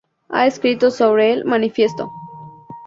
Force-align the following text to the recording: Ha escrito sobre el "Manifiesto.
Ha 0.29 0.47
escrito 0.47 0.89
sobre 0.89 1.31
el 1.31 1.45
"Manifiesto. 1.45 2.09